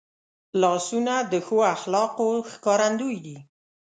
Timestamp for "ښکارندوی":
2.51-3.17